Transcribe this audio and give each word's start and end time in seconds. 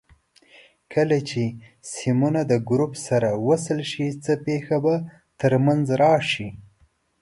کله 0.93 1.17
چې 1.29 1.43
سیمونه 1.93 2.41
د 2.51 2.53
ګروپ 2.69 2.93
سره 3.07 3.29
وصل 3.47 3.79
شي 3.91 4.07
څه 4.23 4.33
پېښه 4.45 4.75
به 4.83 4.95
تر 5.41 5.53
منځ 5.65 5.85
راشي؟ 6.01 6.49